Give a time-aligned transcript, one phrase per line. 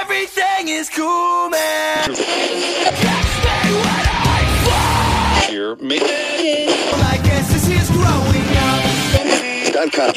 [0.00, 2.14] Everything is cool, man.
[5.48, 6.02] Here, make
[7.02, 8.82] I guess this is growing up.
[9.74, 10.14] Dan kan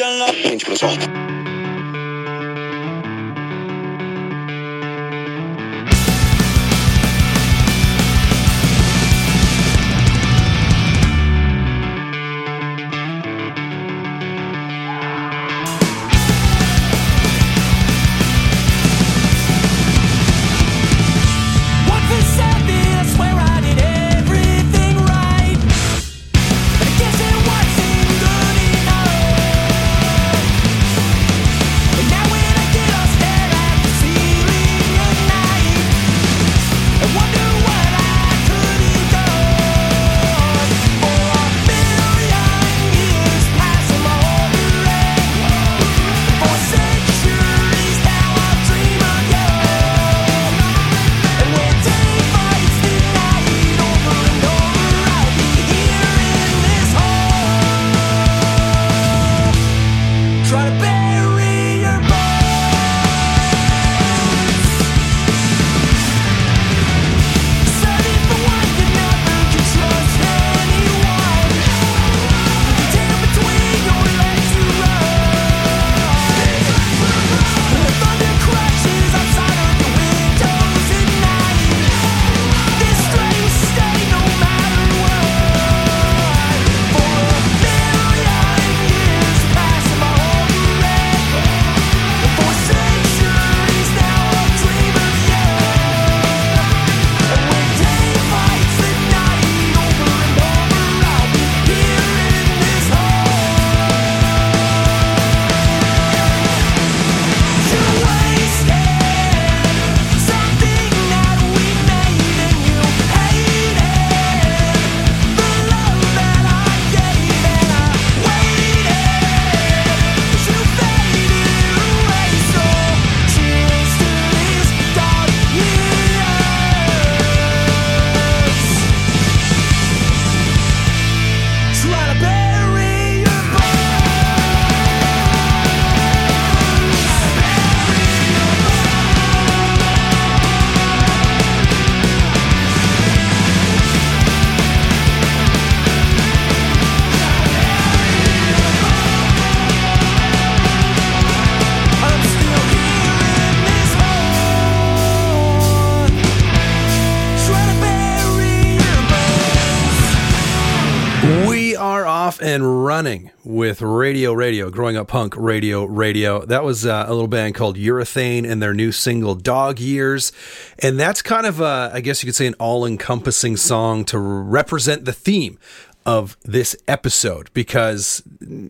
[162.56, 166.46] and running with Radio Radio, Growing Up Punk Radio Radio.
[166.46, 170.32] That was uh, a little band called Urethane and their new single Dog Years.
[170.80, 174.18] And that's kind of, a, I guess you could say, an all encompassing song to
[174.18, 175.60] represent the theme
[176.06, 178.22] of this episode because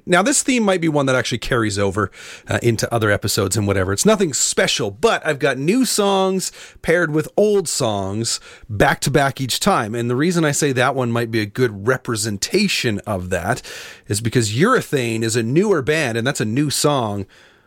[0.05, 2.09] now this theme might be one that actually carries over
[2.47, 3.91] uh, into other episodes and whatever.
[3.91, 6.51] It's nothing special, but I've got new songs
[6.81, 9.93] paired with old songs back to back each time.
[9.93, 13.61] And the reason I say that one might be a good representation of that
[14.07, 17.25] is because Urethane is a newer band and that's a new song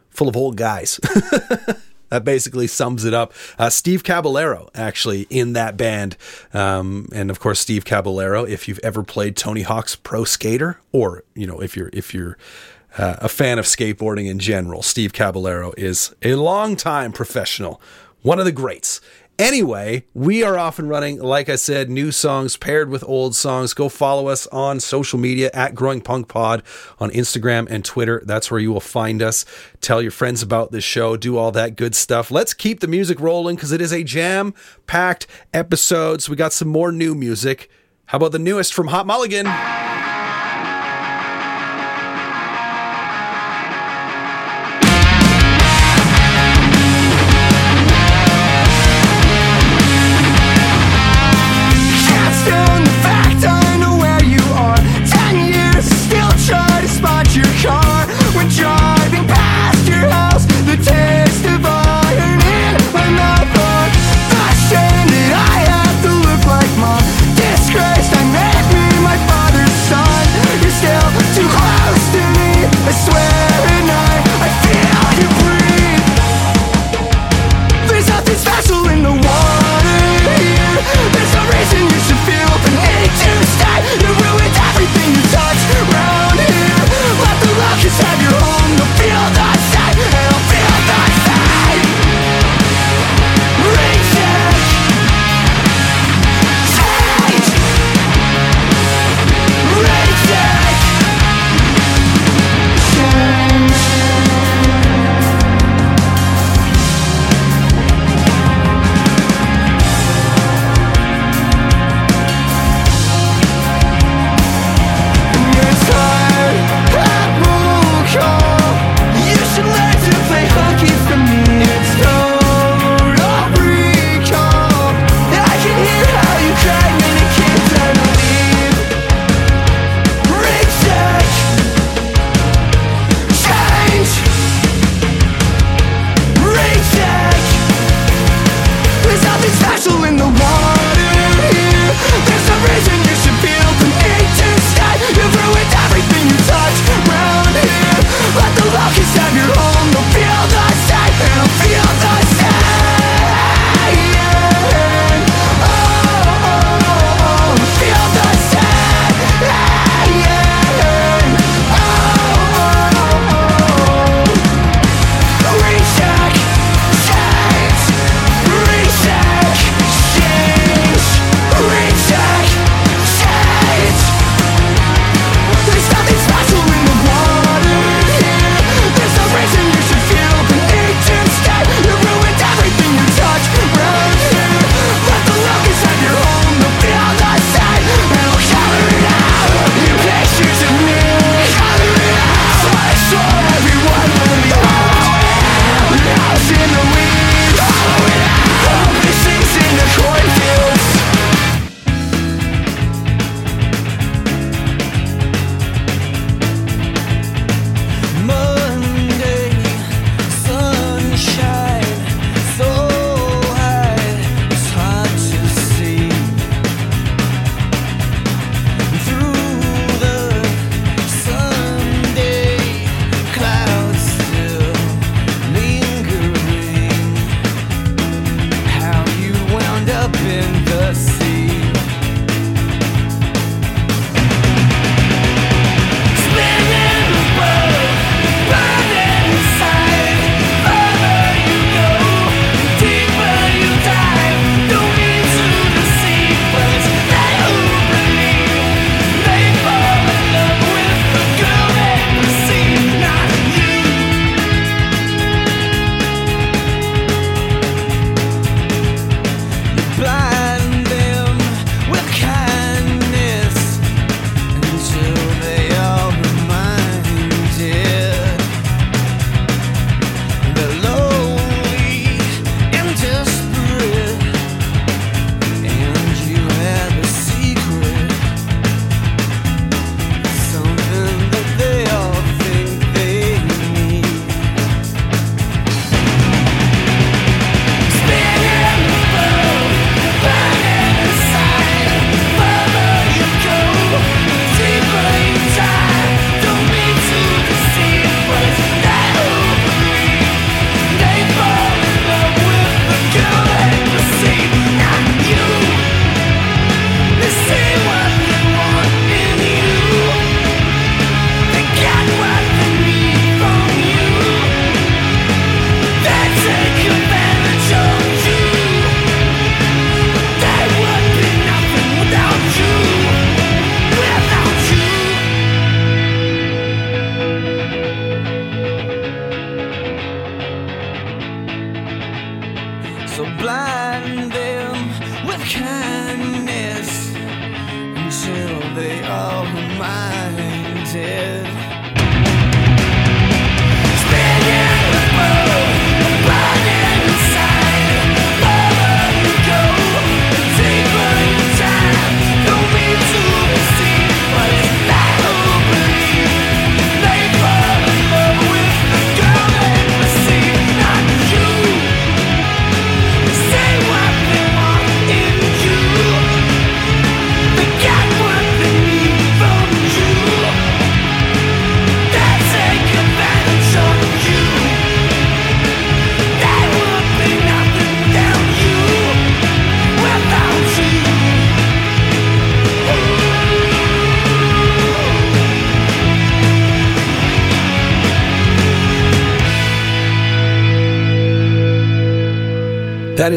[0.09, 0.99] full of old guys.
[2.10, 3.32] That basically sums it up.
[3.58, 6.16] Uh, Steve Caballero, actually, in that band.
[6.54, 11.24] Um, and of course, Steve Caballero, if you've ever played Tony Hawk's Pro Skater, or,
[11.34, 12.38] you know, if you're, if you're,
[12.96, 17.80] uh, a fan of skateboarding in general, Steve Caballero is a longtime professional,
[18.22, 19.00] one of the greats.
[19.38, 21.21] Anyway, we are off and running.
[21.21, 23.72] Like I said, new songs paired with old songs.
[23.72, 26.65] Go follow us on social media at Growing Punk Pod
[26.99, 28.21] on Instagram and Twitter.
[28.26, 29.44] That's where you will find us.
[29.81, 31.16] Tell your friends about this show.
[31.16, 32.32] Do all that good stuff.
[32.32, 34.54] Let's keep the music rolling because it is a jam
[34.88, 36.20] packed episode.
[36.20, 37.70] So we got some more new music.
[38.06, 39.47] How about the newest from Hot Mulligan?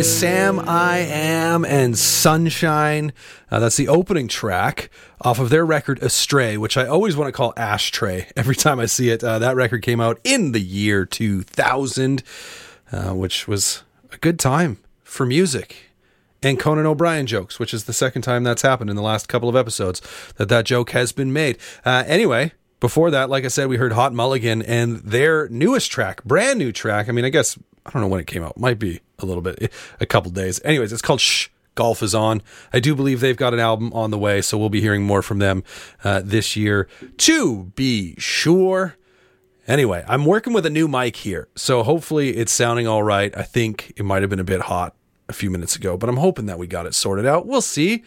[0.01, 3.13] Is Samiam and Sunshine.
[3.51, 4.89] Uh, that's the opening track
[5.21, 8.87] off of their record Astray, which I always want to call Ashtray every time I
[8.87, 9.23] see it.
[9.23, 12.23] Uh, that record came out in the year 2000,
[12.91, 15.91] uh, which was a good time for music
[16.41, 19.49] and Conan O'Brien jokes, which is the second time that's happened in the last couple
[19.49, 20.01] of episodes
[20.37, 21.59] that that joke has been made.
[21.85, 26.23] Uh, anyway, before that, like I said, we heard Hot Mulligan and their newest track,
[26.23, 27.07] brand new track.
[27.07, 27.55] I mean, I guess
[27.85, 28.57] I don't know when it came out.
[28.57, 30.59] Might be a little bit, a couple days.
[30.63, 31.47] Anyways, it's called Shh.
[31.73, 32.41] Golf is on.
[32.73, 35.21] I do believe they've got an album on the way, so we'll be hearing more
[35.21, 35.63] from them
[36.03, 36.87] uh, this year
[37.19, 38.97] to be sure.
[39.67, 43.35] Anyway, I'm working with a new mic here, so hopefully it's sounding all right.
[43.37, 44.95] I think it might have been a bit hot
[45.29, 47.47] a few minutes ago, but I'm hoping that we got it sorted out.
[47.47, 48.03] We'll see.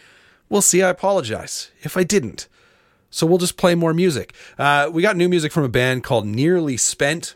[0.50, 0.83] We'll see.
[0.83, 2.49] I apologize if I didn't.
[3.09, 4.35] So we'll just play more music.
[4.59, 7.35] Uh, we got new music from a band called Nearly Spent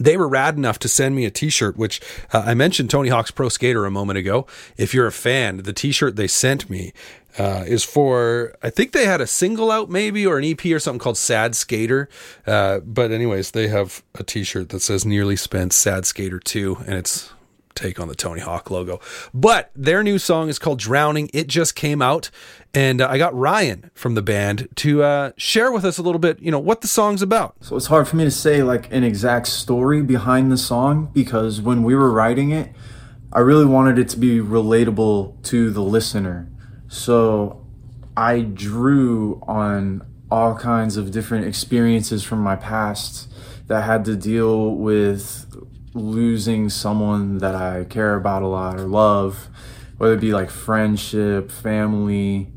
[0.00, 2.00] they were rad enough to send me a t-shirt which
[2.32, 4.46] uh, i mentioned tony hawk's pro skater a moment ago.
[4.76, 6.92] If you're a fan the t-shirt they sent me
[7.38, 10.78] uh, is for i think they had a single out maybe or an ep or
[10.78, 12.08] something called sad skater.
[12.46, 16.94] Uh, but anyways they have a t-shirt that says nearly spent sad skater 2 and
[16.94, 17.30] it's
[17.78, 19.00] take on the Tony Hawk logo.
[19.32, 21.30] But their new song is called Drowning.
[21.32, 22.30] It just came out.
[22.74, 26.18] And uh, I got Ryan from the band to uh, share with us a little
[26.18, 27.56] bit, you know, what the song's about.
[27.60, 31.60] So it's hard for me to say like an exact story behind the song because
[31.60, 32.72] when we were writing it,
[33.32, 36.50] I really wanted it to be relatable to the listener.
[36.88, 37.66] So
[38.16, 43.32] I drew on all kinds of different experiences from my past
[43.66, 45.46] that had to deal with
[46.00, 49.48] losing someone that I care about a lot or love,
[49.96, 52.48] whether it be like friendship, family,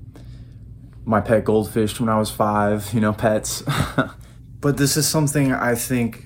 [1.05, 3.63] my pet goldfish when I was five, you know, pets.
[4.62, 6.25] but this is something I think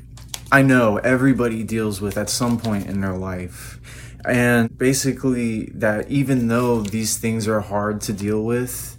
[0.52, 3.80] I know everybody deals with at some point in their life.
[4.26, 8.98] And basically, that even though these things are hard to deal with,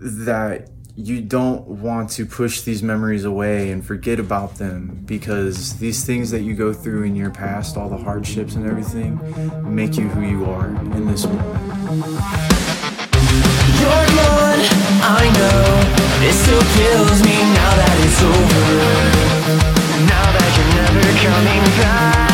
[0.00, 0.68] that
[0.98, 6.32] you don't want to push these memories away and forget about them because these things
[6.32, 9.14] that you go through in your past, all the hardships and everything,
[9.72, 11.60] make you who you are in this moment.
[13.78, 14.64] You're gone,
[15.06, 16.26] I know.
[16.26, 18.66] It still kills me now that it's over.
[20.04, 22.27] Now that you're never coming back.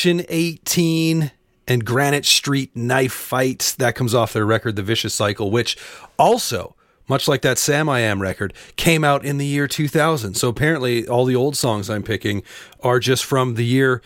[0.00, 1.30] Is Junction 18
[1.68, 3.74] and Granite Street Knife Fight.
[3.76, 5.76] That comes off their record, The Vicious Cycle, which
[6.18, 6.74] also,
[7.06, 10.32] much like that Samiam record, came out in the year 2000.
[10.36, 12.42] So apparently, all the old songs I'm picking
[12.82, 14.00] are just from the year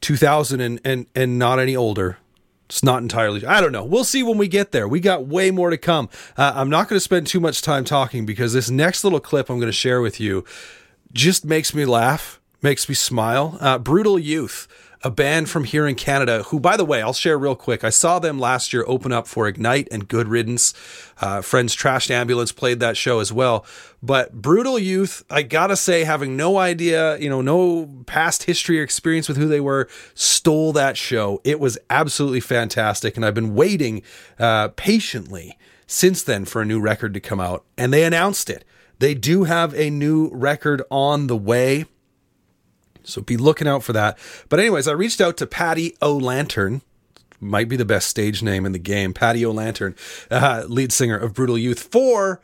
[0.00, 2.18] 2000 and, and, and not any older.
[2.66, 3.46] It's not entirely.
[3.46, 3.84] I don't know.
[3.84, 4.88] We'll see when we get there.
[4.88, 6.08] We got way more to come.
[6.36, 9.48] Uh, I'm not going to spend too much time talking because this next little clip
[9.48, 10.44] I'm going to share with you
[11.12, 13.56] just makes me laugh, makes me smile.
[13.60, 14.66] Uh, Brutal Youth,
[15.02, 17.84] a band from here in Canada, who, by the way, I'll share real quick.
[17.84, 20.74] I saw them last year open up for Ignite and Good Riddance.
[21.20, 23.64] Uh, Friends Trashed Ambulance played that show as well.
[24.02, 28.82] But Brutal Youth, I gotta say, having no idea, you know, no past history or
[28.82, 31.40] experience with who they were, stole that show.
[31.44, 33.16] It was absolutely fantastic.
[33.16, 34.02] And I've been waiting
[34.38, 35.56] uh, patiently
[35.86, 37.64] since then for a new record to come out.
[37.76, 38.64] And they announced it.
[38.98, 41.86] They do have a new record on the way.
[43.08, 44.18] So be looking out for that.
[44.48, 46.82] But, anyways, I reached out to Patty O'Lantern.
[47.40, 49.14] Might be the best stage name in the game.
[49.14, 49.94] Patty O'Lantern,
[50.28, 52.40] uh, lead singer of Brutal Youth, for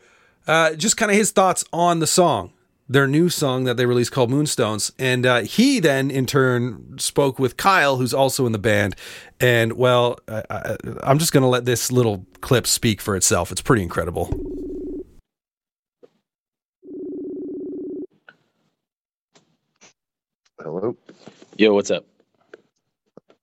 [0.47, 2.53] uh, just kind of his thoughts on the song,
[2.87, 4.93] their new song that they released called Moonstones.
[4.97, 8.95] And uh, he then, in turn, spoke with Kyle, who's also in the band.
[9.41, 13.51] And, well, I, I, I'm just going to let this little clip speak for itself.
[13.51, 14.33] It's pretty incredible.
[20.65, 20.97] Hello.
[21.59, 22.05] Yo, what's up?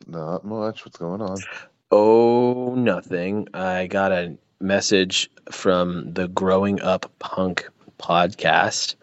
[0.08, 0.84] Not much.
[0.84, 1.38] What's going on?
[1.92, 3.46] Oh, nothing.
[3.54, 8.96] I got a message from the Growing Up Punk podcast,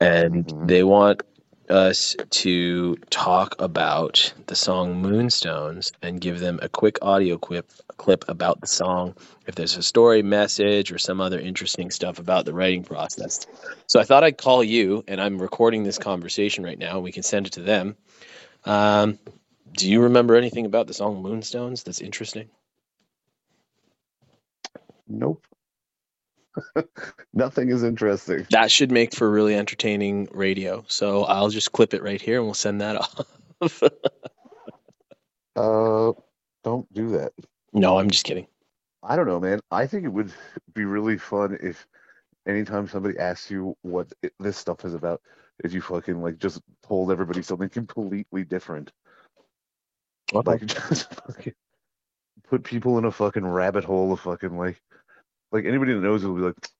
[0.00, 0.68] and Mhm.
[0.68, 1.22] they want
[1.70, 8.24] us to talk about the song Moonstones and give them a quick audio clip clip
[8.28, 9.14] about the song
[9.46, 13.46] if there's a story message or some other interesting stuff about the writing process.
[13.86, 17.00] So I thought I'd call you and I'm recording this conversation right now.
[17.00, 17.96] We can send it to them.
[18.64, 19.18] Um,
[19.72, 22.48] do you remember anything about the song Moonstones that's interesting?
[25.08, 25.47] Nope.
[27.32, 28.46] Nothing is interesting.
[28.50, 30.84] That should make for really entertaining radio.
[30.88, 32.96] So I'll just clip it right here and we'll send that
[33.60, 33.82] off.
[35.56, 36.12] Uh,
[36.64, 37.32] Don't do that.
[37.72, 38.46] No, I'm just kidding.
[39.02, 39.60] I don't know, man.
[39.70, 40.32] I think it would
[40.74, 41.86] be really fun if
[42.46, 45.20] anytime somebody asks you what it, this stuff is about,
[45.62, 48.90] if you fucking like just told everybody something completely different.
[50.32, 51.54] Like just fucking
[52.48, 54.80] put people in a fucking rabbit hole of fucking like
[55.52, 56.70] like anybody that knows will be like,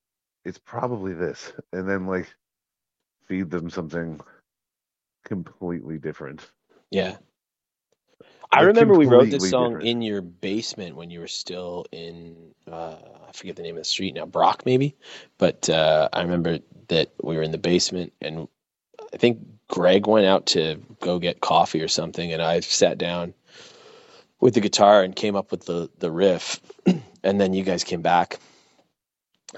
[0.45, 2.33] it's probably this, and then like
[3.29, 4.21] feed them something
[5.25, 6.47] completely different.
[6.91, 7.17] Yeah.
[8.53, 9.89] I They're remember we wrote this song different.
[9.89, 12.97] in your basement when you were still in uh,
[13.29, 14.97] I forget the name of the street now, Brock maybe.
[15.39, 18.49] But uh, I remember that we were in the basement and
[19.13, 23.35] I think Greg went out to go get coffee or something and I sat down
[24.41, 26.61] with the guitar and came up with the the riff
[27.25, 28.39] and then you guys came back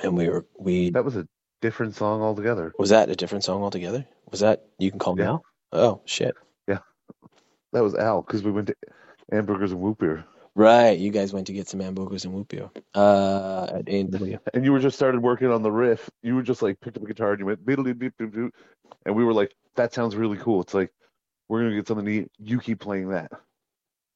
[0.02, 1.26] and we were we That was a
[1.60, 2.72] different song altogether.
[2.78, 4.06] was that a different song altogether?
[4.30, 5.28] Was that You Can Call Me Yeah.
[5.30, 5.44] Al?
[5.72, 6.34] Oh shit.
[6.68, 6.78] Yeah,
[7.72, 8.76] that was Al because we went to
[9.30, 10.24] Hamburgers and Whoop Beer,
[10.56, 14.38] Right, you guys went to get some hamburgers and whoopio uh, at A&W.
[14.52, 16.10] and you were just started working on the riff.
[16.22, 18.50] You were just like picked up a guitar and you went biddly beep doop doop,
[19.06, 20.90] and we were like, "That sounds really cool." It's like
[21.48, 22.28] we're gonna get something neat.
[22.38, 23.30] You keep playing that,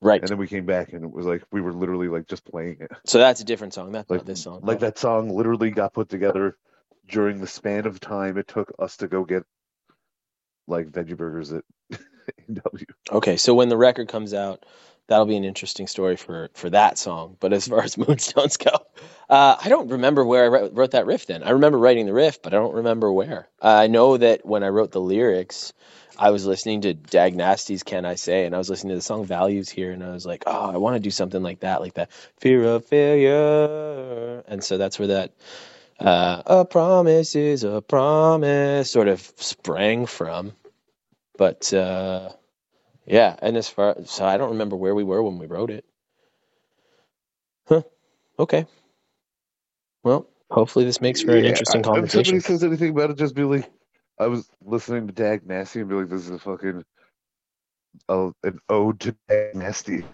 [0.05, 0.21] Right.
[0.21, 2.77] and then we came back and it was like we were literally like just playing
[2.81, 2.91] it.
[3.07, 3.93] So that's a different song.
[3.93, 4.61] That's Like this song.
[4.63, 6.57] like that song literally got put together
[7.09, 9.45] during the span of time it took us to go get
[10.67, 12.87] like veggie burgers at A&W.
[13.11, 14.65] Okay, so when the record comes out,
[15.09, 17.37] that'll be an interesting story for for that song.
[17.41, 18.73] But as far as Moonstones go,
[19.31, 21.27] uh, I don't remember where I wrote, wrote that riff.
[21.27, 23.49] Then I remember writing the riff, but I don't remember where.
[23.63, 25.73] Uh, I know that when I wrote the lyrics,
[26.19, 29.03] I was listening to Dag Nasty's "Can I Say," and I was listening to the
[29.03, 31.81] song "Values" here, and I was like, "Oh, I want to do something like that,
[31.83, 35.33] like that fear of failure," and so that's where that.
[36.01, 40.53] Uh, a promise is a promise sort of sprang from.
[41.39, 42.31] But uh
[43.07, 45.85] yeah and as far so i don't remember where we were when we wrote it.
[47.69, 47.83] Huh
[48.39, 48.67] okay.
[50.05, 52.13] Well hopefully this makes for an Yeah, interesting I- If conversation.
[52.13, 53.71] somebody says anything about it, just be like,
[54.19, 56.85] I was listening to Dag Nasty and be like, this is a fucking
[58.09, 60.05] uh, an ode to Dag Nasty.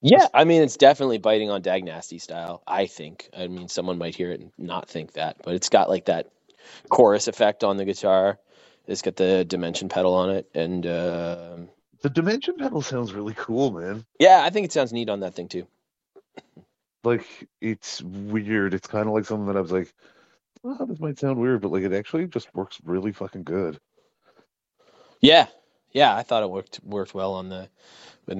[0.00, 3.98] yeah i mean it's definitely biting on dag nasty style i think i mean someone
[3.98, 6.30] might hear it and not think that but it's got like that
[6.88, 8.38] chorus effect on the guitar
[8.88, 11.68] it's got the dimension pedal on it and um
[12.00, 14.04] The dimension pedal sounds really cool, man.
[14.18, 15.66] yeah i think it sounds neat on that thing too
[17.04, 17.26] Like
[17.60, 18.74] it's weird.
[18.74, 19.92] It's kind of like something that I was like,
[20.64, 23.78] oh, this might sound weird, but like it actually just works really fucking good.
[25.20, 25.46] Yeah,
[25.92, 27.68] yeah, I thought it worked worked well on the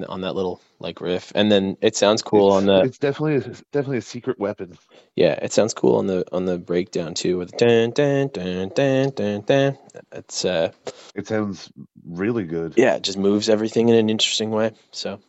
[0.09, 3.37] on that little like riff, and then it sounds cool it's, on the It's definitely
[3.37, 4.77] a, definitely a secret weapon.
[5.15, 9.11] yeah, it sounds cool on the on the breakdown too with dun dun dun dun
[9.11, 9.77] dun dun.
[10.11, 10.71] It's uh
[11.15, 11.71] It sounds
[12.05, 12.77] really good.
[12.77, 14.71] yeah, it just moves everything in an interesting way.
[14.91, 15.19] So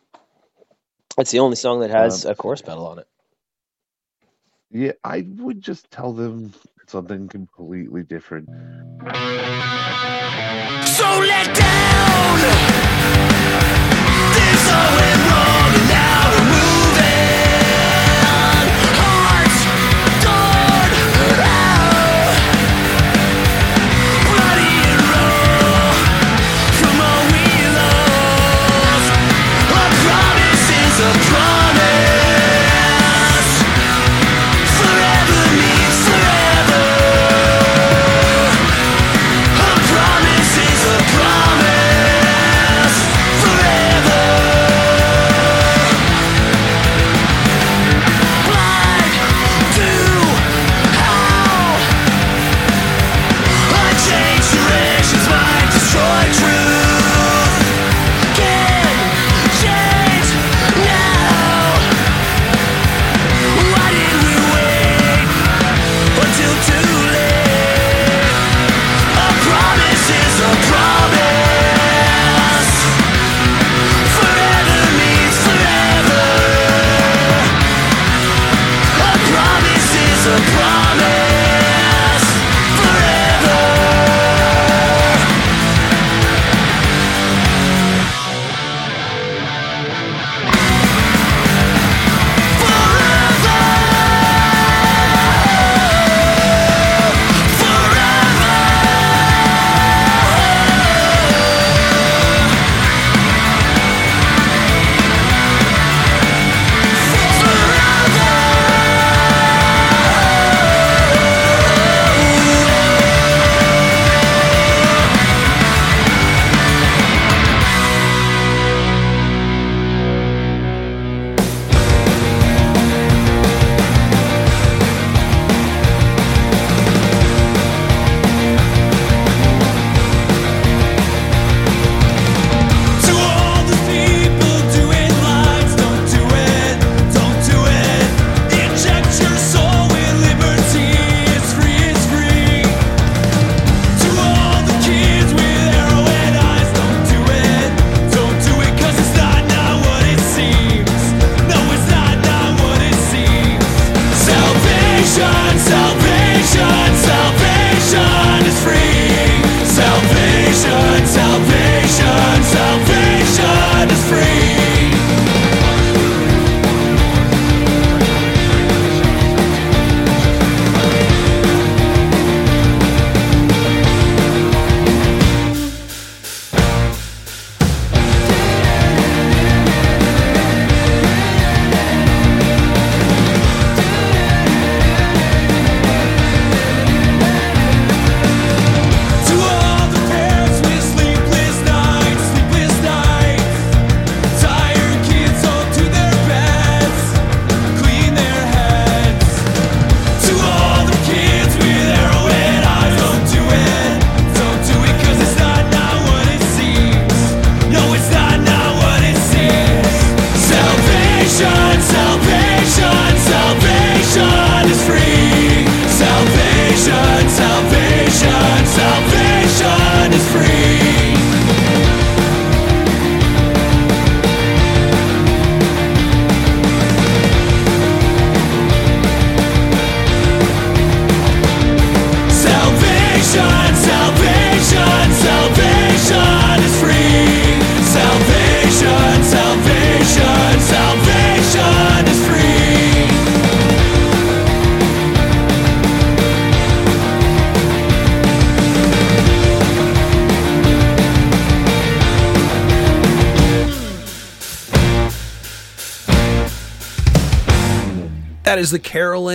[1.17, 3.07] it's the only song that has Um, a chorus pedal on it.
[4.71, 6.53] Yeah, I would just tell them
[6.89, 8.47] something completely different.
[10.87, 12.05] So let down.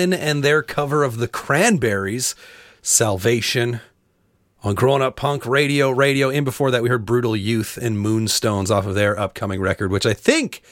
[0.01, 2.35] And their cover of the Cranberries,
[2.81, 3.81] Salvation,
[4.63, 5.91] on Growing Up Punk Radio.
[5.91, 6.31] Radio.
[6.31, 10.07] In before that, we heard Brutal Youth and Moonstones off of their upcoming record, which
[10.07, 10.63] I think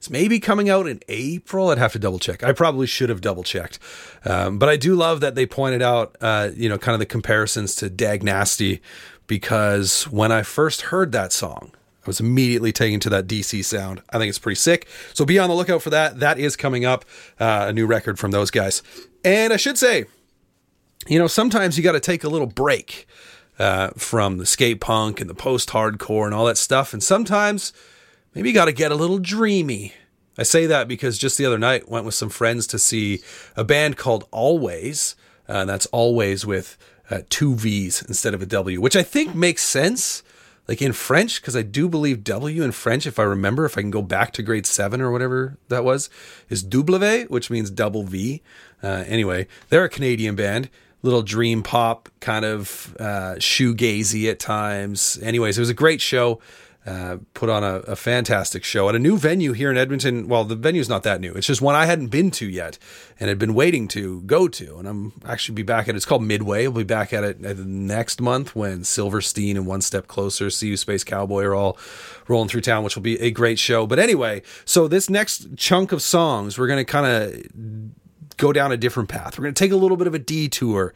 [0.00, 1.70] is maybe coming out in April.
[1.70, 2.44] I'd have to double check.
[2.44, 3.78] I probably should have double checked.
[4.24, 7.06] Um, but I do love that they pointed out, uh, you know, kind of the
[7.06, 8.82] comparisons to Dag Nasty,
[9.26, 11.72] because when I first heard that song,
[12.04, 14.02] I was immediately taken to that DC sound.
[14.10, 14.86] I think it's pretty sick.
[15.14, 16.20] So be on the lookout for that.
[16.20, 17.04] That is coming up,
[17.40, 18.82] uh, a new record from those guys.
[19.24, 20.04] And I should say,
[21.06, 23.06] you know, sometimes you got to take a little break
[23.58, 26.92] uh, from the skate punk and the post hardcore and all that stuff.
[26.92, 27.72] And sometimes
[28.34, 29.94] maybe you got to get a little dreamy.
[30.36, 33.20] I say that because just the other night went with some friends to see
[33.56, 35.14] a band called Alvvays,
[35.48, 36.76] uh, and that's Alvvays with
[37.10, 40.22] uh, two V's instead of a W, which I think makes sense.
[40.66, 43.82] Like in French, because I do believe W in French, if I remember, if I
[43.82, 46.08] can go back to grade seven or whatever that was,
[46.48, 48.42] is W, which means double V.
[48.82, 50.70] Uh, anyway, they're a Canadian band
[51.04, 55.18] little dream pop kind of uh, shoegazy at times.
[55.22, 56.40] Anyways, it was a great show.
[56.86, 60.28] Uh, put on a, a, fantastic show at a new venue here in Edmonton.
[60.28, 61.32] Well, the venue's not that new.
[61.32, 62.78] It's just one I hadn't been to yet
[63.18, 64.76] and had been waiting to go to.
[64.76, 65.96] And I'm actually be back at it.
[65.96, 66.64] It's called Midway.
[66.64, 70.76] I'll be back at it next month when Silverstein and One Step Closer, See You
[70.76, 71.78] Space Cowboy are all
[72.28, 73.86] rolling through town, which will be a great show.
[73.86, 78.72] But anyway, so this next chunk of songs, we're going to kind of go down
[78.72, 79.38] a different path.
[79.38, 80.92] We're going to take a little bit of a detour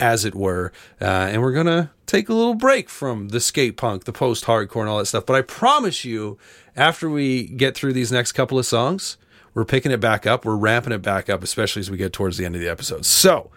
[0.00, 0.72] as it were.
[1.00, 4.44] Uh, and we're going to take a little break from the skate punk, the post
[4.44, 5.26] hardcore, and all that stuff.
[5.26, 6.38] But I promise you,
[6.76, 9.16] after we get through these next couple of songs,
[9.54, 10.44] we're picking it back up.
[10.44, 13.04] We're ramping it back up, especially as we get towards the end of the episode.
[13.04, 13.50] So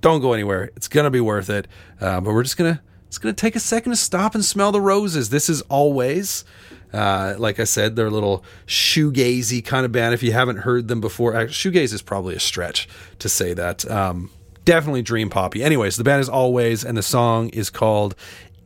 [0.00, 0.70] don't go anywhere.
[0.76, 1.66] It's going to be worth it.
[2.00, 2.80] Uh, but we're just going to.
[3.06, 5.30] It's going to take a second to stop and smell the roses.
[5.30, 6.44] This is Alvvays,
[6.92, 10.14] uh, like I said, they're a little shoegazy kind of band.
[10.14, 13.88] If you haven't heard them before, shoegaze is probably a stretch to say that.
[13.90, 14.30] Um,
[14.68, 15.64] definitely dream poppy.
[15.64, 18.14] Anyways, the band is Alvvays, and the song is called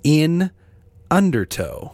[0.03, 0.51] In
[1.13, 1.93] Undertow.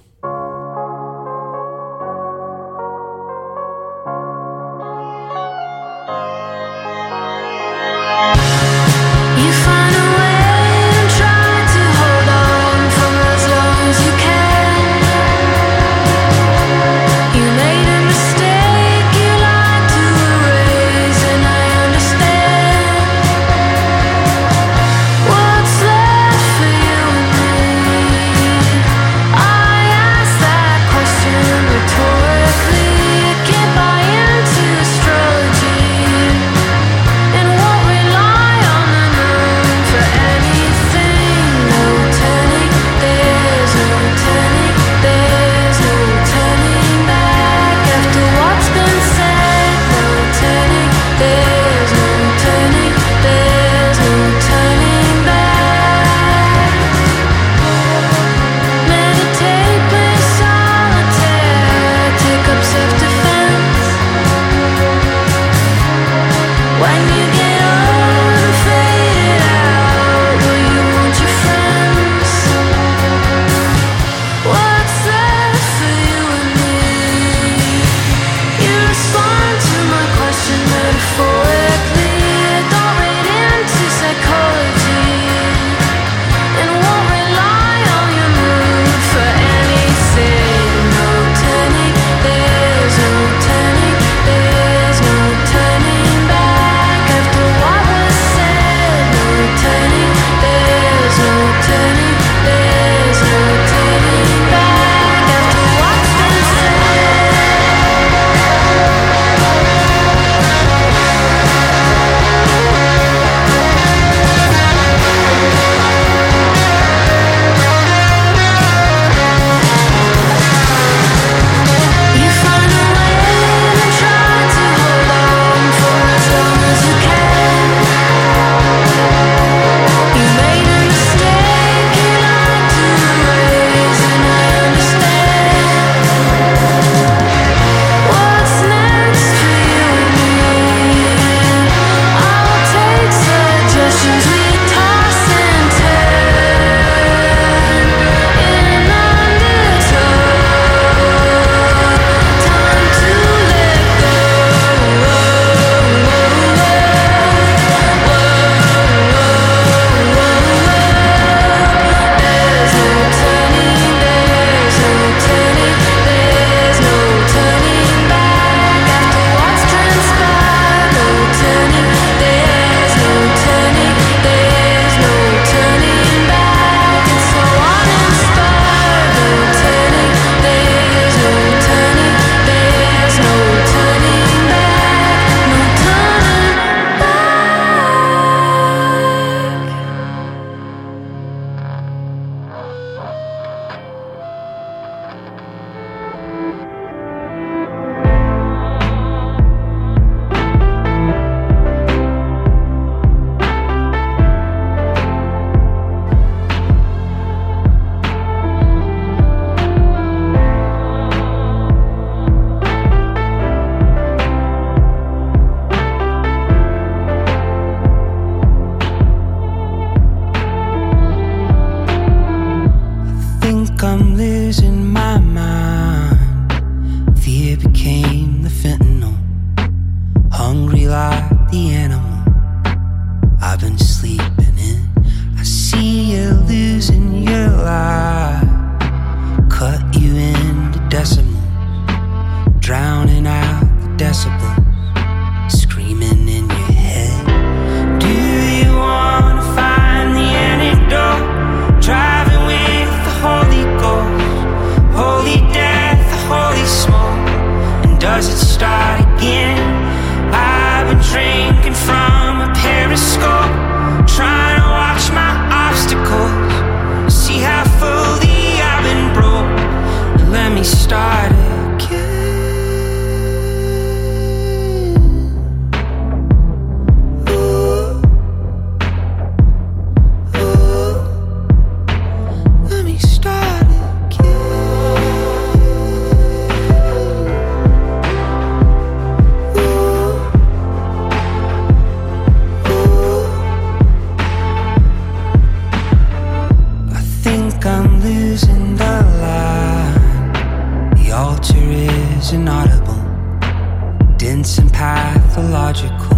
[304.49, 306.17] Dense and pathological,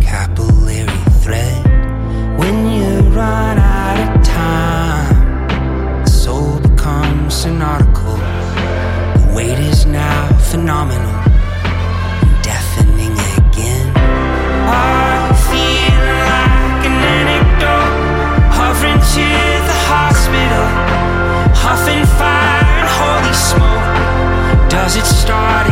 [0.00, 0.86] capillary
[1.22, 1.64] thread.
[2.38, 8.16] When you run out of time, the soul becomes synodical.
[9.16, 11.22] The weight is now phenomenal,
[12.42, 13.92] deafening again.
[14.68, 17.94] I'm feeling like an anecdote,
[18.58, 19.26] hovering to
[19.68, 20.66] the hospital,
[21.64, 24.70] huffing fire and holy smoke.
[24.70, 25.71] Does it start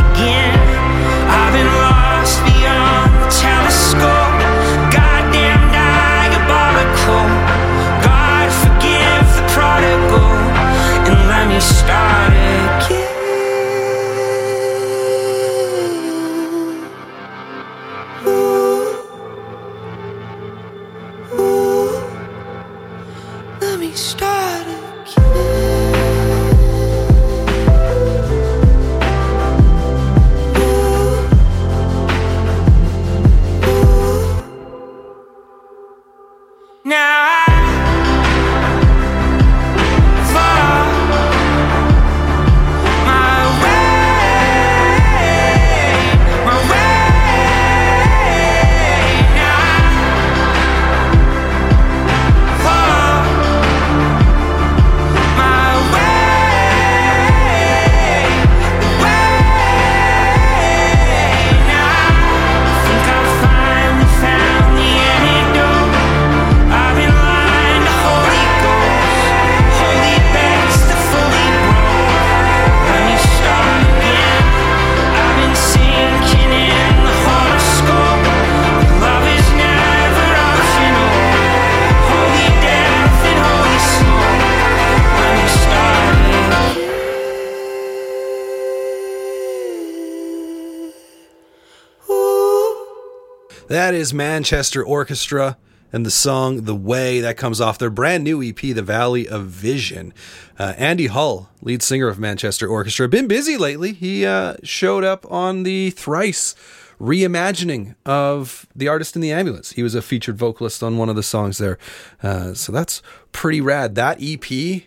[93.71, 95.57] That is Manchester Orchestra
[95.93, 99.45] and the song The Way that comes off their brand new EP, The Valley of
[99.45, 100.13] Vision.
[100.59, 103.93] Uh, Andy Hull, lead singer of Manchester Orchestra, been busy lately.
[103.93, 106.53] He uh, showed up on the thrice
[106.99, 109.71] reimagining of The Artist in the Ambulance.
[109.71, 111.77] He was a featured vocalist on one of the songs there.
[112.21, 113.01] Uh, so that's
[113.31, 113.95] pretty rad.
[113.95, 114.83] That EP,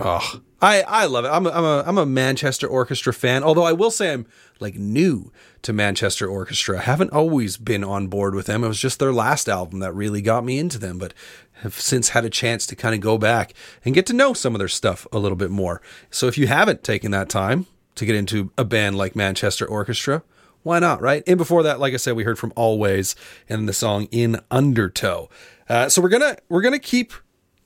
[0.00, 1.28] Oh, I, I love it.
[1.28, 3.42] I'm a, I'm a I'm a Manchester Orchestra fan.
[3.42, 4.26] Although I will say I'm
[4.60, 5.32] like new
[5.62, 6.78] to Manchester Orchestra.
[6.78, 8.64] I haven't always been on board with them.
[8.64, 11.14] It was just their last album that really got me into them, but
[11.62, 14.54] have since had a chance to kind of go back and get to know some
[14.54, 15.80] of their stuff a little bit more.
[16.10, 20.22] So if you haven't taken that time to get into a band like Manchester Orchestra,
[20.62, 21.22] why not, right?
[21.26, 23.14] And before that, like I said, we heard from Alvvays
[23.48, 25.28] and the song In Undertow.
[25.68, 27.12] Uh, so we're gonna we're gonna keep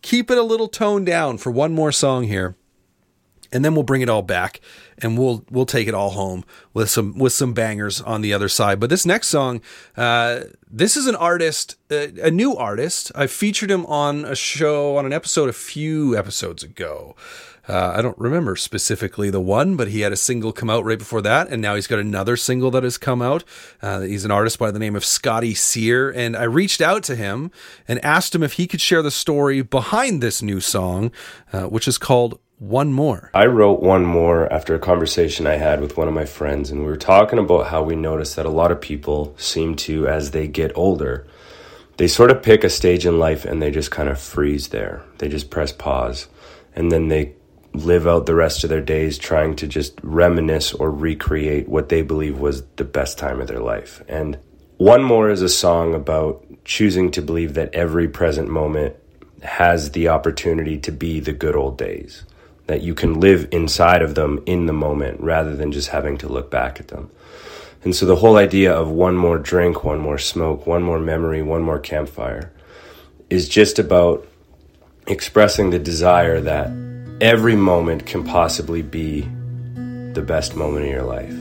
[0.03, 2.57] keep it a little toned down for one more song here
[3.53, 4.61] and then we'll bring it all back
[4.99, 8.49] and we'll we'll take it all home with some with some bangers on the other
[8.49, 8.79] side.
[8.79, 9.61] But this next song
[9.97, 13.11] uh, this is an artist uh, a new artist.
[13.15, 17.17] I featured him on a show on an episode a few episodes ago
[17.71, 20.99] uh, I don't remember specifically the one, but he had a single come out right
[20.99, 23.45] before that, and now he's got another single that has come out.
[23.81, 27.15] Uh, he's an artist by the name of Scotty Sear, and I reached out to
[27.15, 27.53] him
[27.87, 31.13] and asked him if he could share the story behind this new song,
[31.53, 33.31] uh, which is called One More.
[33.35, 36.81] I wrote one more after a conversation I had with one of my friends, and
[36.81, 40.33] we were talking about how we noticed that a lot of people seem to, as
[40.33, 41.25] they get older,
[41.99, 45.05] they sort of pick a stage in life and they just kind of freeze there.
[45.19, 46.27] They just press pause,
[46.75, 47.35] and then they
[47.73, 52.03] live out the rest of their days trying to just reminisce or recreate what they
[52.03, 54.03] believe was the best time of their life.
[54.09, 54.39] And
[54.77, 58.97] One More is a song about choosing to believe that every present moment
[59.43, 62.25] has the opportunity to be the good old days,
[62.67, 66.29] that you can live inside of them in the moment rather than just having to
[66.29, 67.11] look back at them.
[67.83, 71.41] And so the whole idea of one more drink, one more smoke, one more memory,
[71.41, 72.53] one more campfire
[73.31, 74.27] is just about
[75.07, 76.69] expressing the desire that
[77.21, 79.23] every moment can possibly be
[80.15, 81.33] the best moment in your life.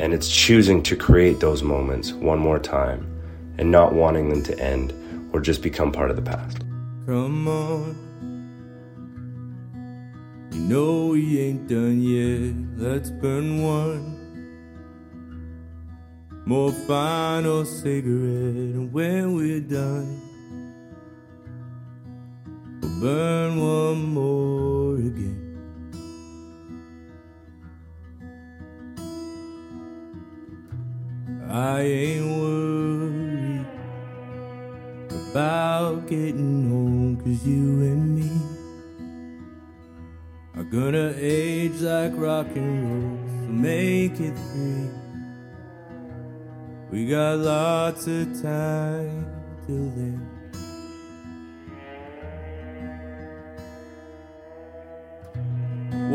[0.00, 3.06] And it's choosing to create those moments one more time
[3.58, 4.94] and not wanting them to end
[5.32, 6.60] or just become part of the past.
[7.06, 8.04] Come on.
[10.52, 12.54] You know we ain't done yet.
[12.76, 14.18] Let's burn one
[16.46, 18.54] more final cigarette.
[18.54, 20.27] And when we're done,
[22.80, 25.44] we'll burn one more again.
[31.50, 33.66] I ain't worried
[35.30, 38.30] about getting home, cause you and me
[40.54, 44.90] are gonna age like rock and roll, so make it three.
[46.90, 49.26] We got lots of time
[49.66, 50.37] till then.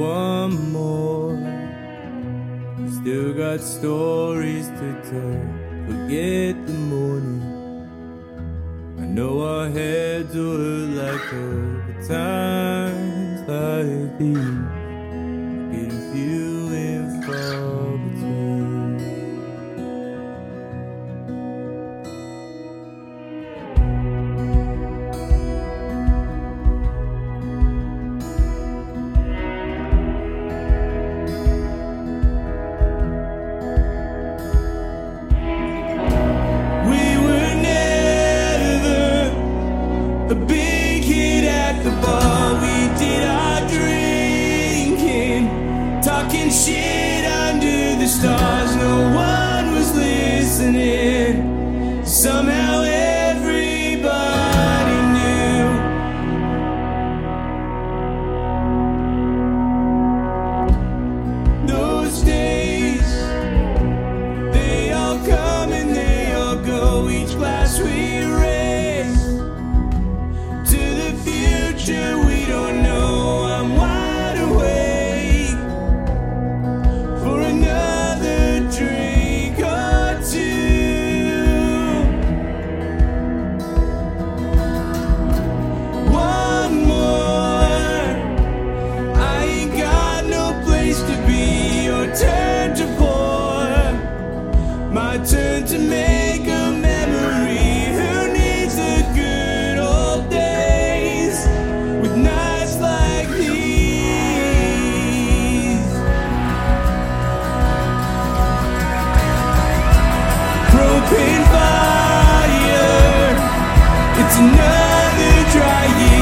[0.04, 1.38] One more.
[3.00, 5.42] Still got stories to tell.
[5.88, 7.42] Forget the morning.
[9.00, 14.83] I know our heads will hurt like hell, times like these
[114.38, 116.13] another dry year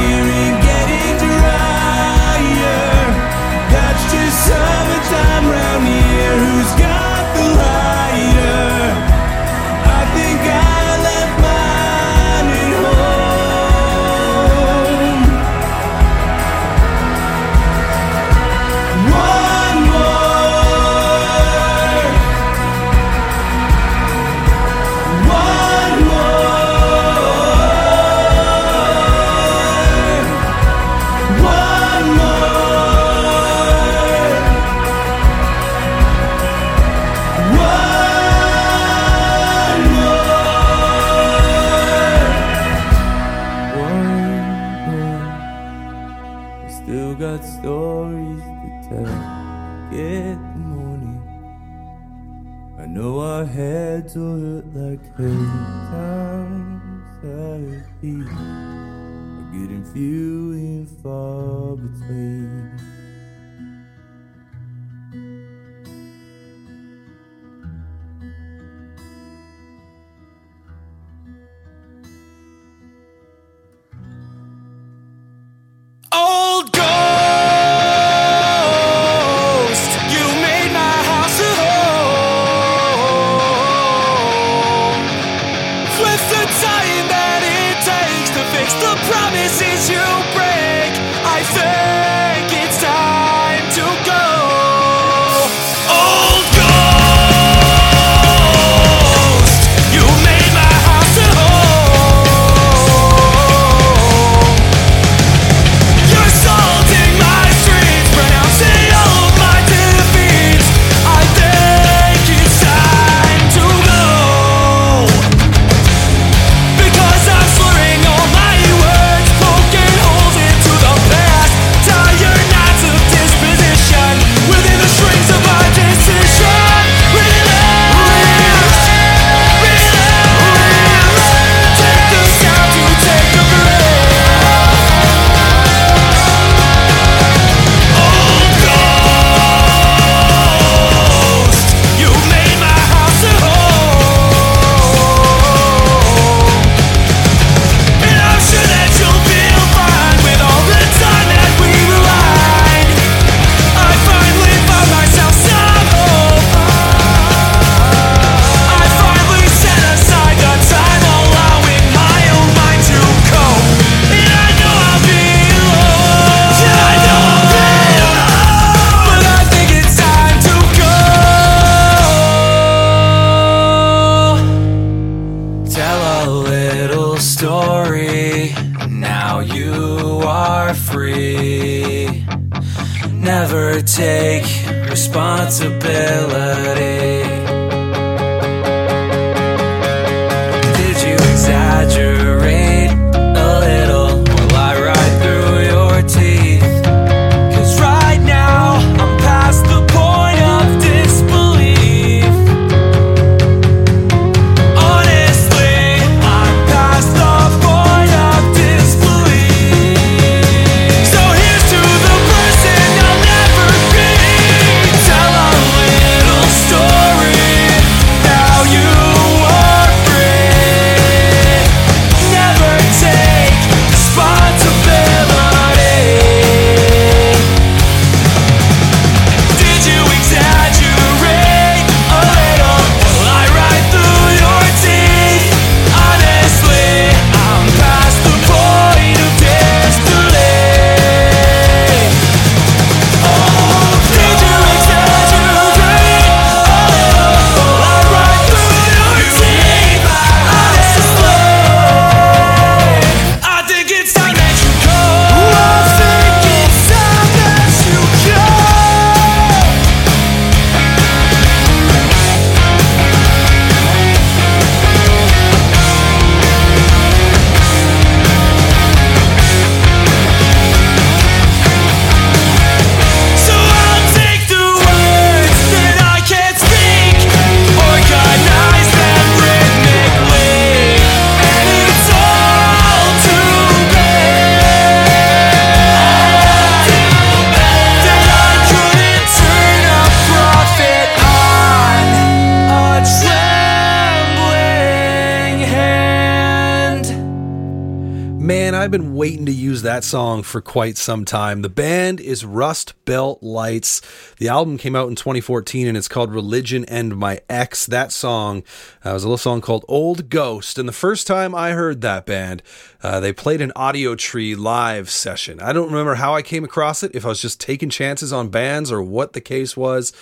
[299.82, 301.62] waiting to use that song for quite some time.
[301.62, 304.02] The band is Rust Belt Lights.
[304.38, 307.86] The album came out in 2014 and it's called Religion and My Ex.
[307.86, 308.64] That song
[309.04, 310.78] uh, was a little song called Old Ghost.
[310.78, 312.62] And the first time I heard that band,
[313.02, 315.60] uh, they played an Audiotree live session.
[315.60, 318.50] I don't remember how I came across it, if I was just taking chances on
[318.50, 320.14] bands or what the case was.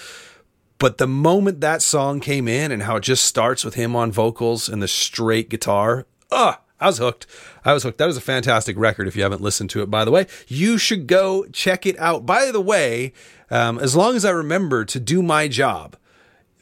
[0.77, 4.11] But the moment that song came in and how it just starts with him on
[4.11, 7.27] vocals and the straight guitar, ah, I was hooked.
[7.65, 7.97] I was hooked.
[7.97, 9.07] That is a fantastic record.
[9.07, 12.25] If you haven't listened to it, by the way, you should go check it out.
[12.25, 13.13] By the way,
[13.49, 15.97] um, as long as I remember to do my job,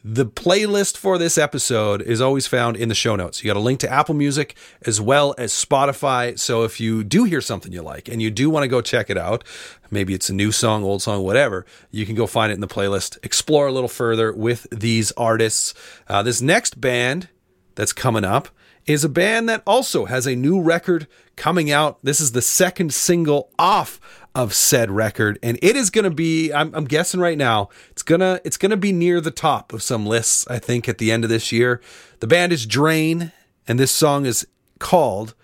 [0.04, 3.42] the playlist for this episode is always found in the show notes.
[3.42, 4.56] You got a link to Apple Music
[4.86, 6.38] as well as Spotify.
[6.38, 9.10] So if you do hear something you like and you do want to go check
[9.10, 9.44] it out,
[9.90, 12.68] maybe it's a new song, old song, whatever, you can go find it in the
[12.68, 15.74] playlist, explore a little further with these artists.
[16.06, 17.28] Uh, this next band
[17.74, 18.48] that's coming up
[18.88, 21.98] is a band that also has a new record coming out.
[22.02, 24.00] This is the second single off
[24.34, 26.50] of said record, and it is going to be.
[26.52, 30.06] I'm, I'm guessing right now it's gonna it's gonna be near the top of some
[30.06, 30.46] lists.
[30.48, 31.80] I think at the end of this year.
[32.20, 33.32] The band is Drain,
[33.68, 34.46] and this song is
[34.78, 35.34] called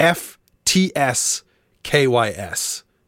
[0.00, 1.42] FTSKYS.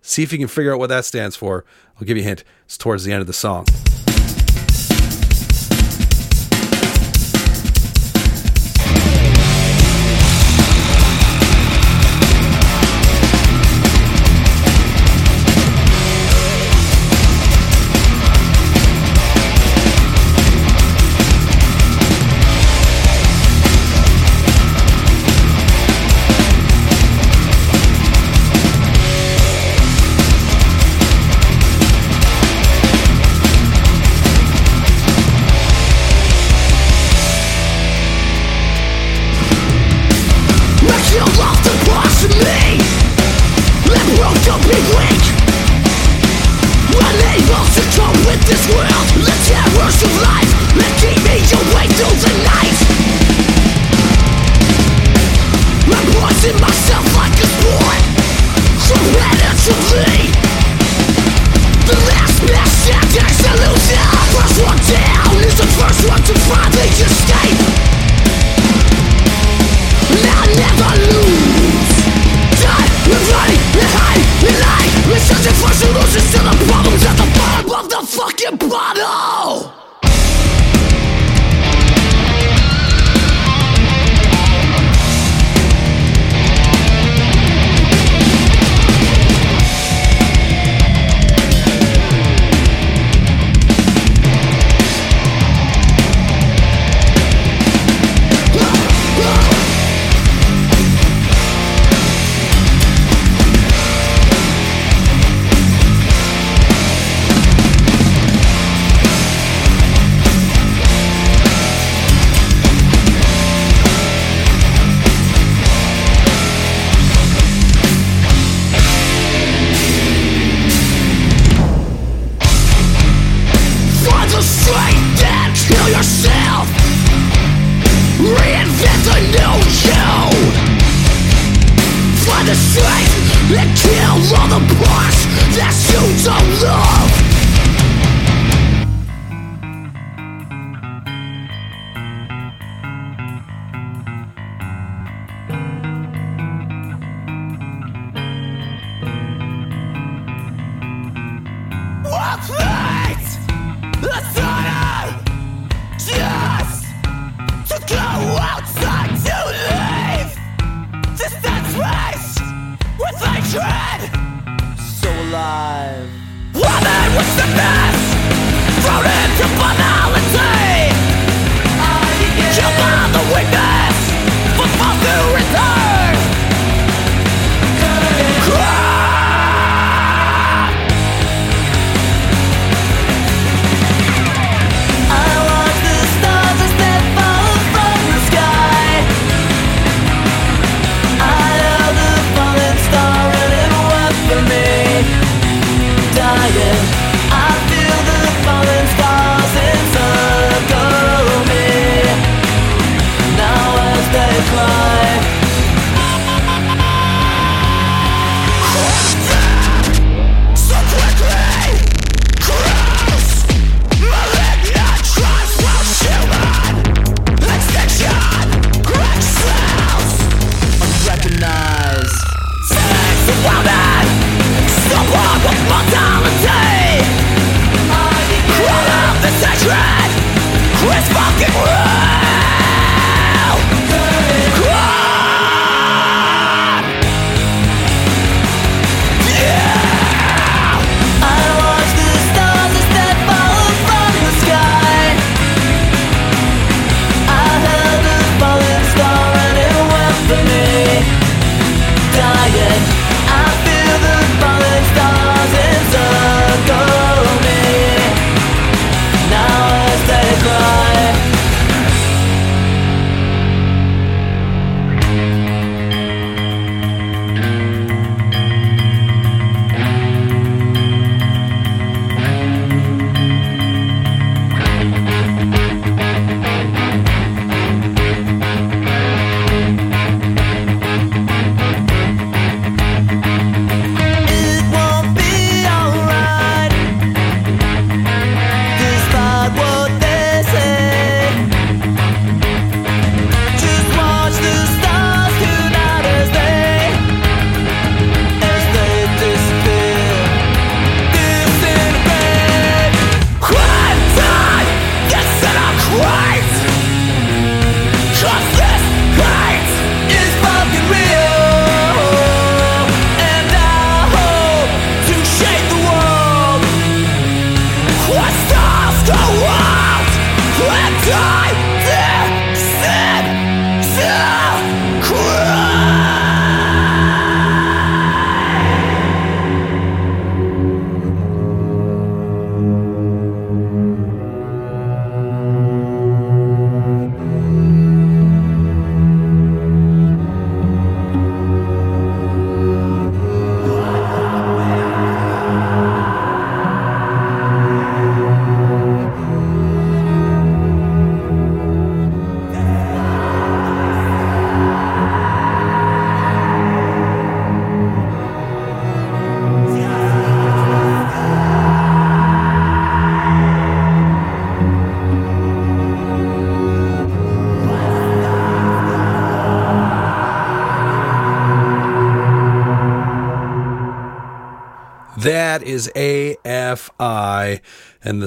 [0.02, 1.64] See if you can figure out what that stands for.
[1.96, 2.44] I'll give you a hint.
[2.64, 3.66] It's towards the end of the song.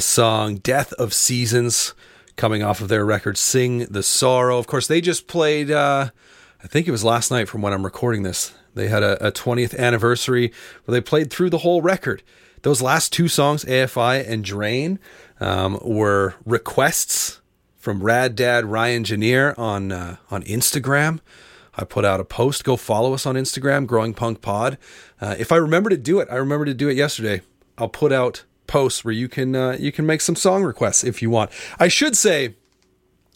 [0.04, 1.94] Song Death of Seasons
[2.36, 4.58] coming off of their record Sing the Sorrow.
[4.58, 6.10] Of course, they just played, uh,
[6.64, 8.54] I think it was last night from when I'm recording this.
[8.76, 10.52] They had a, a 20th anniversary
[10.86, 12.24] where they played through the whole record.
[12.64, 15.00] Those last two songs, AFI and Drain,
[15.40, 17.42] um, were requests
[17.76, 21.20] from Rad Dad Ryan Janier on uh, on Instagram.
[21.76, 22.64] I put out a post.
[22.64, 24.78] Go follow us on Instagram, Growing Punk Pod.
[25.20, 27.42] Uh, if I remember to do it, I remember to do it yesterday.
[27.78, 28.44] I'll put out
[28.74, 31.52] posts where you can uh, you can make some song requests if you want.
[31.80, 32.56] I should say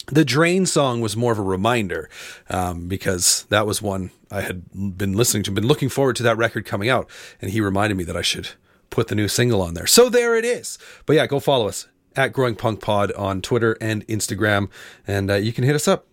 [0.06, 2.10] the Drain song was more of a reminder
[2.50, 4.64] um, because that was one I had
[4.98, 7.08] been listening to, been looking forward to that record coming out,
[7.40, 8.48] and he reminded me that I should
[8.90, 9.86] put the new single on there.
[9.86, 10.76] So there it is.
[11.06, 11.86] But yeah, go follow us
[12.16, 14.68] at Growing Punk Pod on Twitter and Instagram,
[15.06, 16.08] and uh, you can hit us up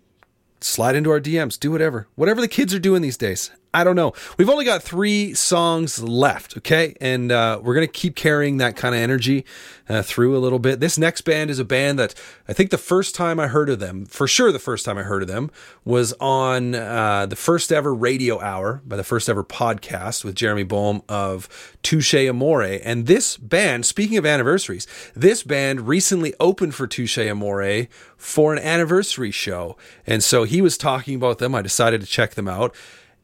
[0.62, 2.08] slide into our DMs, do whatever.
[2.16, 3.52] Whatever the kids are doing these days.
[3.76, 4.14] I don't know.
[4.38, 6.96] We've only got three songs left, okay?
[7.02, 9.44] And uh, we're going to keep carrying that kind of energy
[9.90, 10.80] uh, through a little bit.
[10.80, 12.16] This next band is a band that
[12.48, 15.04] I think the first time I heard of them, for sure the first time I
[15.04, 15.52] heard of them,
[15.84, 20.64] was on uh, the first ever radio hour by the first ever podcast with Jeremy
[20.64, 22.80] Bolm of Touche Amore.
[22.82, 28.60] And this band, speaking of anniversaries, this band recently opened for Touche Amore for an
[28.60, 29.76] anniversary show.
[30.08, 31.54] And so he was talking about them.
[31.54, 32.74] I decided to check them out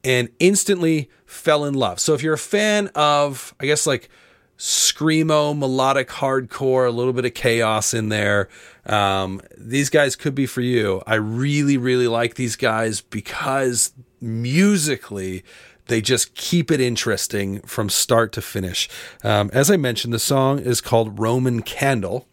[0.04, 2.00] and instantly fell in love.
[2.00, 4.10] So if you're a fan of, I guess, like
[4.58, 8.50] screamo, melodic hardcore, a little bit of chaos in there,
[8.86, 11.02] um, these guys could be for you.
[11.08, 15.44] I really, really like these guys because musically,
[15.88, 18.88] they just keep it interesting from start to finish.
[19.24, 22.28] Um, as I mentioned, the song is called Roman Candle.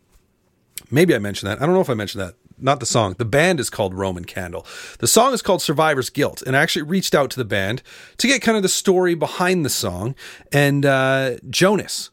[0.90, 1.60] Maybe I mentioned that.
[1.60, 2.34] I don't know if I mentioned that.
[2.60, 3.14] Not the song.
[3.18, 4.66] The band is called Roman Candle.
[4.98, 6.42] The song is called Survivor's Guilt.
[6.46, 7.82] And I actually reached out to the band
[8.16, 10.14] to get kind of the story behind the song.
[10.52, 12.10] And uh, Jonas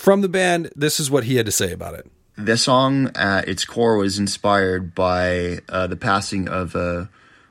[0.00, 2.10] from the band, this is what he had to say about it.
[2.36, 7.10] This song, at its core, was inspired by uh, the passing of a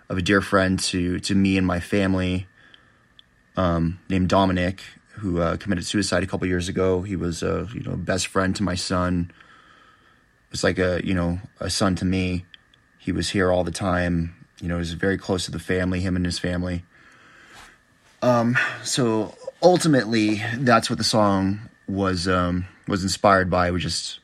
[0.10, 2.48] of a dear friend to to me and my family,
[3.56, 7.04] um, named Dominic, who uh, committed suicide a couple years ago.
[7.04, 9.32] He was a you know best friend to my son.
[10.52, 12.45] Was like a you know a son to me.
[12.97, 14.36] He was here all the time.
[14.62, 16.84] You know, he was very close to the family, him and his family.
[18.22, 23.68] Um, so ultimately, that's what the song was um, was inspired by.
[23.68, 24.20] It was just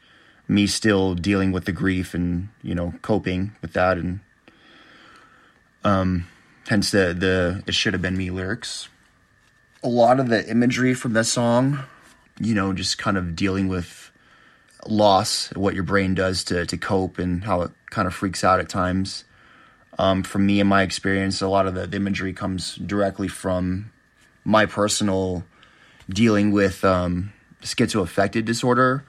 [0.47, 4.19] me still dealing with the grief and you know coping with that, and
[5.83, 6.27] um,
[6.67, 8.89] hence the the it should have been me lyrics.
[9.83, 11.79] A lot of the imagery from that song,
[12.39, 14.04] you know, just kind of dealing with
[14.87, 18.59] loss, what your brain does to to cope, and how it kind of freaks out
[18.59, 19.23] at times.
[19.97, 23.91] Um, from me and my experience, a lot of the, the imagery comes directly from
[24.43, 25.45] my personal
[26.09, 27.31] dealing with um,
[27.61, 29.05] schizoaffective disorder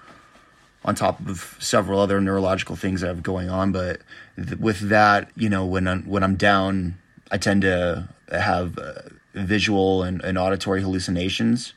[0.85, 3.73] on top of several other neurological things that have going on.
[3.73, 4.01] But
[4.37, 6.97] th- with that, you know, when I'm, when I'm down,
[7.31, 9.03] I tend to have uh,
[9.35, 11.75] visual and, and auditory hallucinations.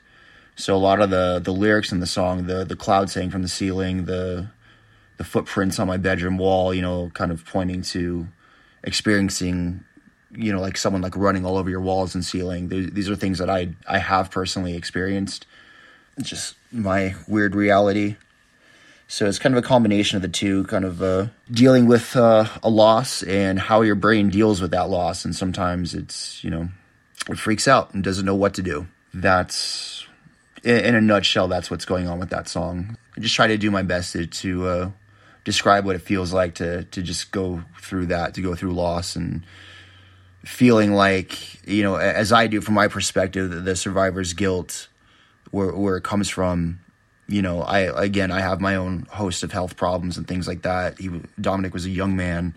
[0.60, 3.44] So a lot of the, the lyrics in the song, the, the cloud saying from
[3.44, 4.50] the ceiling, the,
[5.16, 8.28] the footprints on my bedroom wall, you know, kind of pointing to
[8.84, 9.86] experiencing,
[10.32, 12.70] you know, like someone like running all over your walls and ceiling.
[12.70, 15.46] Th- These are things that I, I have personally experienced.
[16.18, 18.18] It's just my weird reality.
[19.08, 22.48] So it's kind of a combination of the two, kind of uh, dealing with uh,
[22.62, 25.24] a loss and how your brain deals with that loss.
[25.24, 26.68] And sometimes it's, you know,
[27.30, 28.88] it freaks out and doesn't know what to do.
[29.14, 29.99] That's,
[30.64, 32.98] in, a nutshell, that's what's going on with that song.
[33.18, 34.92] I just try to do my best to, to uh,
[35.44, 39.16] describe what it feels like to, to just go through that, to go through loss
[39.16, 39.44] and
[40.46, 44.88] feeling like, you know, as I do from my perspective, the, the survivor's guilt,
[45.52, 46.80] where, where it comes from,
[47.28, 50.64] you know, I again I have my own host of health problems and things like
[50.64, 51.00] that.
[51.00, 52.56] He Dominic was a young man,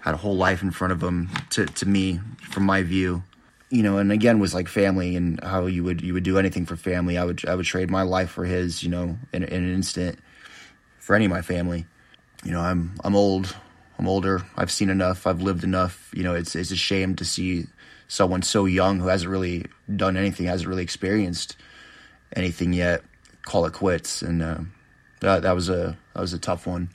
[0.00, 1.30] had a whole life in front of him.
[1.50, 2.20] To to me,
[2.50, 3.22] from my view,
[3.70, 6.66] you know, and again was like family and how you would you would do anything
[6.66, 7.16] for family.
[7.16, 8.82] I would I would trade my life for his.
[8.82, 10.18] You know, in, in an instant,
[10.98, 11.86] for any of my family.
[12.44, 13.56] You know, I'm I'm old.
[13.98, 14.42] I'm older.
[14.56, 15.26] I've seen enough.
[15.26, 16.10] I've lived enough.
[16.14, 17.66] You know, it's it's a shame to see
[18.08, 21.56] someone so young who hasn't really done anything, hasn't really experienced
[22.34, 23.02] anything yet
[23.42, 24.58] call it quits, and uh,
[25.20, 26.90] that that was a that was a tough one.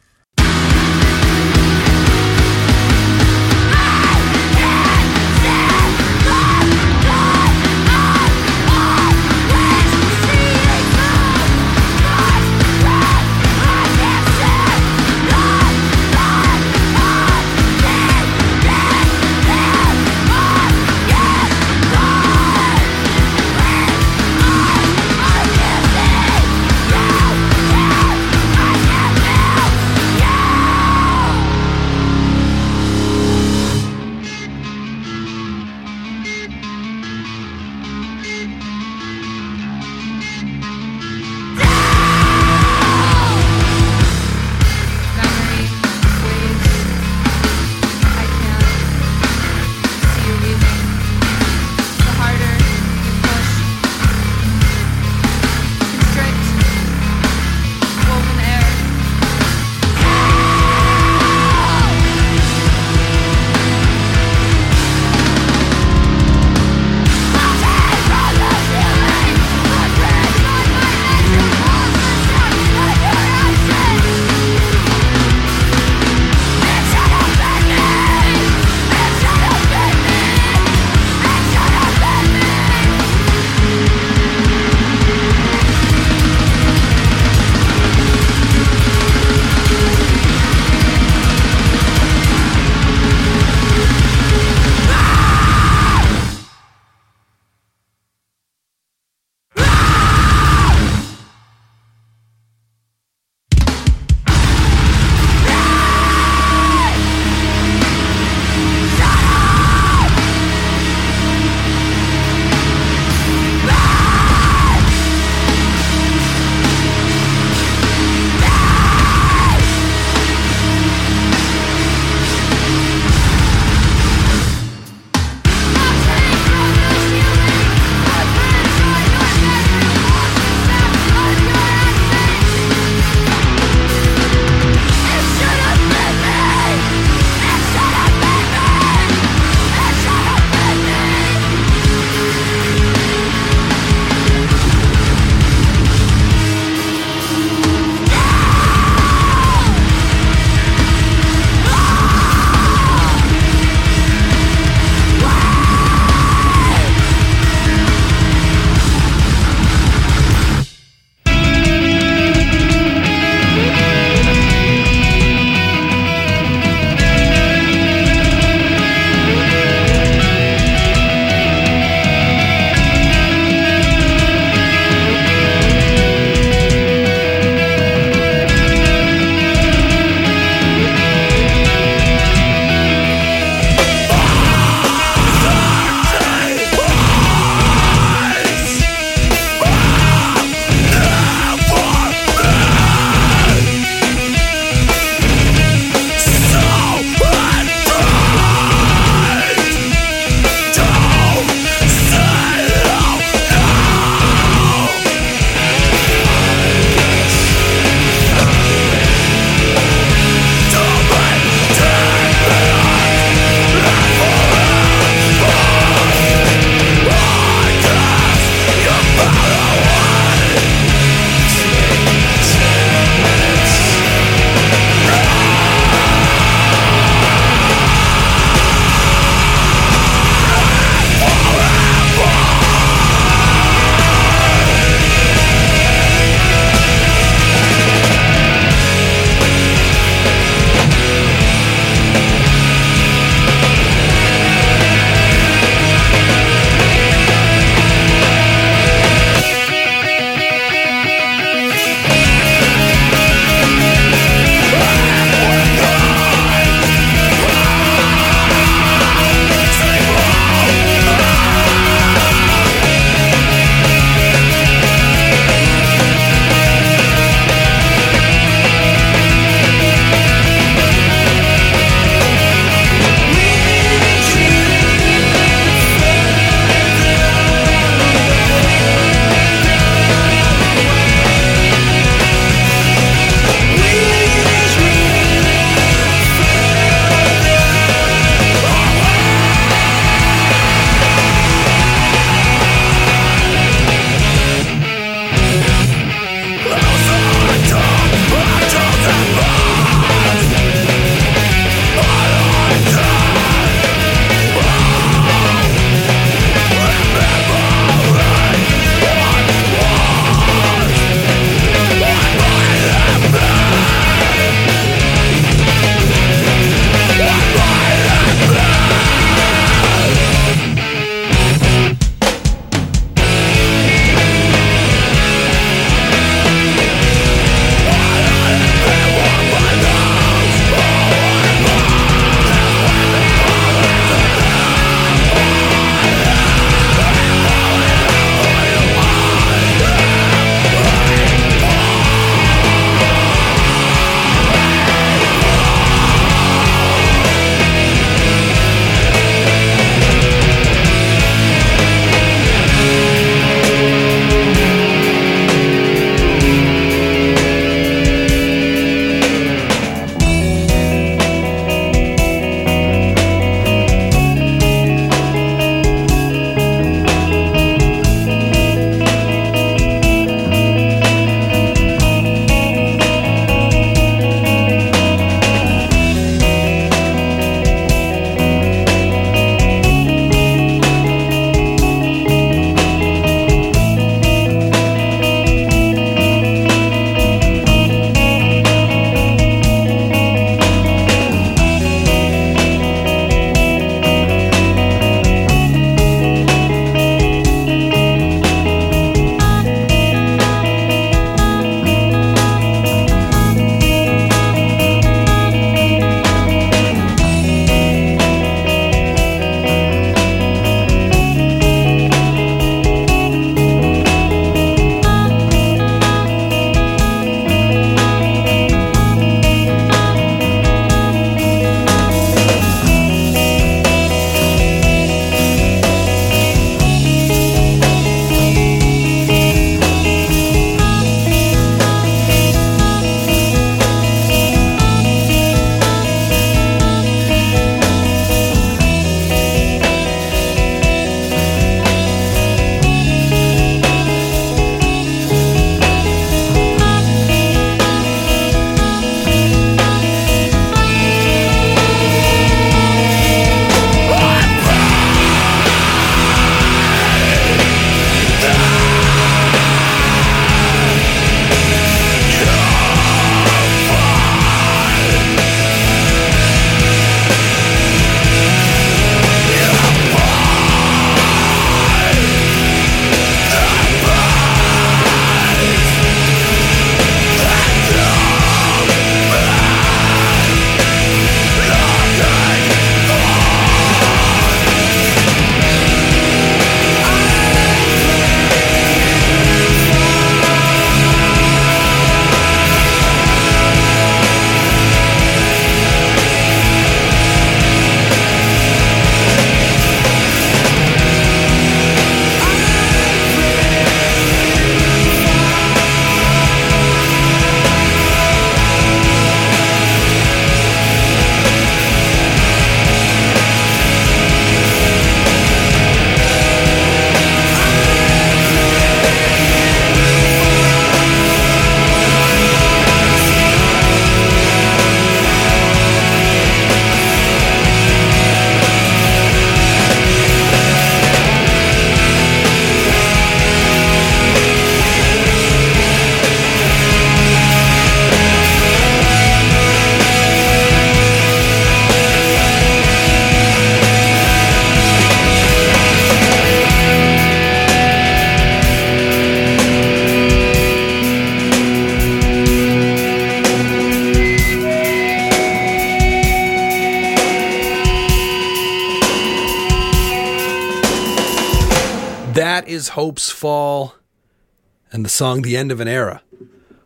[564.96, 566.22] And the song The End of an Era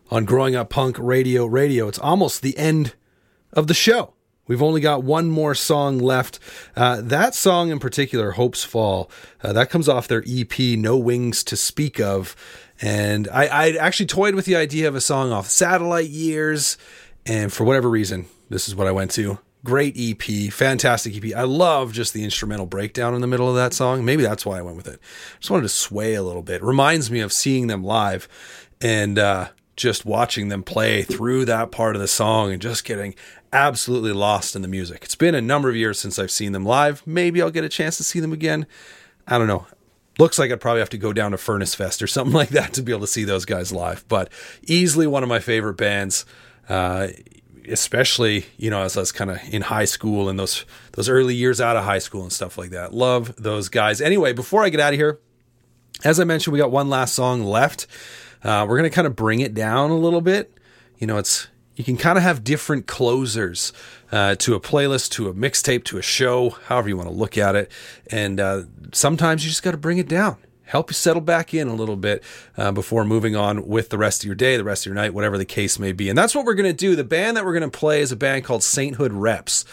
[0.10, 1.88] on Growing Up Punk Radio Radio.
[1.88, 2.96] It's almost the end
[3.54, 4.16] of the show.
[4.48, 6.40] We've only got one more song left.
[6.76, 9.12] Uh, that song in particular, Hopesfall,
[9.44, 12.36] uh, that comes off their EP, No Wings to Speak of.
[12.82, 16.80] And I, I actually toyed with the idea of a song off Satellite Years.
[17.28, 19.38] And for whatever reason, this is what I went to.
[19.66, 21.36] Great EP, fantastic EP.
[21.36, 24.06] I love just the instrumental breakdown in the middle of that song.
[24.06, 25.00] Maybe that's why I went with it.
[25.40, 26.64] Just wanted to sway a little bit.
[26.64, 28.30] Reminds me of seeing them live
[28.80, 33.16] and uh, just watching them play through that part of the song and just getting
[33.52, 35.04] absolutely lost in the music.
[35.04, 37.06] It's been a number of years since I've seen them live.
[37.06, 38.66] Maybe I'll get a chance to see them again.
[39.28, 39.68] I don't know.
[40.20, 42.74] Looks like I'd probably have to go down to Furnace Fest or something like that
[42.74, 44.06] to be able to see those guys live.
[44.08, 44.32] But
[44.64, 46.26] easily one of my favorite bands,
[46.68, 47.08] uh,
[47.70, 51.36] especially you know as I was kind of in high school and those those early
[51.36, 52.94] years out of high school and stuff like that.
[52.94, 54.02] Love those guys.
[54.02, 55.20] Anyway, before I get out of here,
[56.04, 57.88] as I mentioned, we got one last song left.
[58.44, 60.54] Uh, we're gonna kind of bring it down a little bit.
[60.98, 61.48] You know, it's
[61.80, 63.72] you can kind of have different closers
[64.12, 67.38] uh, to a playlist, to a mixtape, to a show, however you want to look
[67.38, 67.72] at it.
[68.12, 70.36] And uh, sometimes you just got to bring it down.
[70.70, 72.24] Help you settle back in a little bit
[72.56, 75.16] uh, before moving on with the rest of your day, the rest of your night,
[75.16, 76.10] whatever the case may be.
[76.10, 76.96] And that's what we're going to do.
[76.96, 79.66] The band that we're going to play is a band called Sainthood Reps.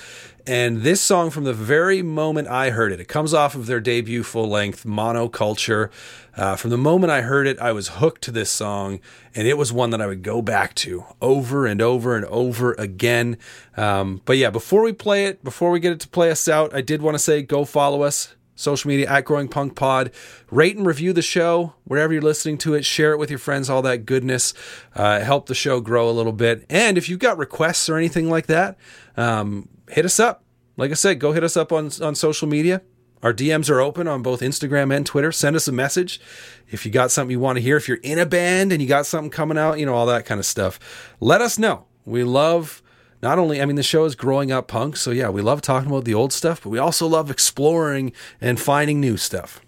[0.47, 3.81] And this song, from the very moment I heard it, it comes off of their
[3.81, 5.91] debut full length, Monoculture.
[6.35, 9.01] Uh, from the moment I heard it, I was hooked to this song,
[9.35, 12.73] and it was one that I would go back to over and over and over
[12.75, 13.37] again.
[13.77, 16.73] Um, but yeah, before we play it, before we get it to play us out,
[16.73, 18.35] I did want to say go follow us.
[18.57, 20.11] Social media at Growing Punk Pod.
[20.51, 22.85] Rate and review the show wherever you're listening to it.
[22.85, 24.55] Share it with your friends, all that goodness.
[24.95, 26.67] Uh, help the show grow a little bit.
[26.69, 28.77] And if you've got requests or anything like that,
[29.17, 30.43] um, hit us up.
[30.77, 32.83] Like I said, go hit us up on, on social media.
[33.23, 35.33] Our DMs are open on both Instagram and Twitter.
[35.33, 36.21] Send us a message
[36.69, 37.77] if you got something you want to hear.
[37.77, 40.27] If you're in a band and you got something coming out, you know, all that
[40.27, 40.79] kind of stuff.
[41.19, 41.87] Let us know.
[42.05, 42.83] We love
[43.23, 44.97] not only, I mean, the show is growing up punk.
[44.97, 48.61] So yeah, we love talking about the old stuff, but we also love exploring and
[48.61, 49.61] finding new stuff.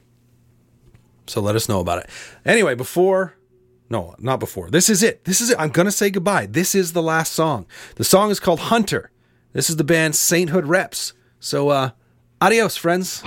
[1.26, 2.10] So let us know about it.
[2.44, 3.38] Anyway, before
[3.90, 4.70] no, not before.
[4.70, 5.24] This is it.
[5.24, 5.56] This is it.
[5.58, 6.46] I'm going to say goodbye.
[6.46, 7.66] This is the last song.
[7.94, 9.10] The song is called Hunter.
[9.52, 11.14] This is the band Sainthood Reps.
[11.40, 11.90] So, uh,
[12.40, 13.22] adios, friends.